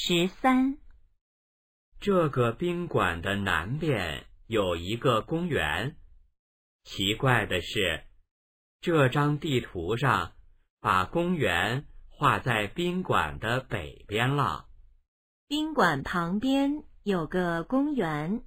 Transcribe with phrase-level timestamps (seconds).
[0.00, 0.78] 十三。
[1.98, 5.96] 这个宾馆的南边有一个公园。
[6.84, 8.04] 奇怪的是
[8.80, 10.34] 这张地图上
[10.80, 14.68] 把公园画在宾馆的北边了。
[15.48, 18.44] 宾馆旁边有个公园。